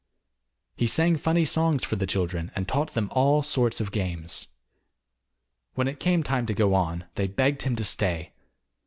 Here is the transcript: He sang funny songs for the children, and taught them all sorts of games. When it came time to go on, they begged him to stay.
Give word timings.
He 0.75 0.87
sang 0.87 1.15
funny 1.17 1.45
songs 1.45 1.83
for 1.83 1.95
the 1.95 2.07
children, 2.07 2.51
and 2.55 2.67
taught 2.67 2.95
them 2.95 3.07
all 3.11 3.43
sorts 3.43 3.79
of 3.79 3.91
games. 3.91 4.47
When 5.75 5.87
it 5.87 5.99
came 5.99 6.23
time 6.23 6.47
to 6.47 6.55
go 6.55 6.73
on, 6.73 7.05
they 7.13 7.27
begged 7.27 7.61
him 7.61 7.75
to 7.75 7.83
stay. 7.83 8.33